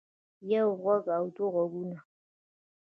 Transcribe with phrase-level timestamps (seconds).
[0.51, 1.97] يو غوږ او دوه غوږونه